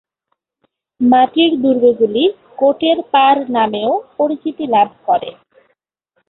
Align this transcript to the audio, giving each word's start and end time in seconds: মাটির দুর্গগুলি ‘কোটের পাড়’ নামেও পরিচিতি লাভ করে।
মাটির 1.01 1.51
দুর্গগুলি 1.63 2.23
‘কোটের 2.59 2.97
পাড়’ 3.13 3.39
নামেও 3.55 3.91
পরিচিতি 4.17 4.65
লাভ 4.73 4.89
করে। 5.07 5.29